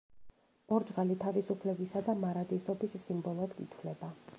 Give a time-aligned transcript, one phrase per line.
[0.71, 4.17] ბორჯღალი თავისუფლებისა და მარადისობის სიმბოლოდ ითვლება.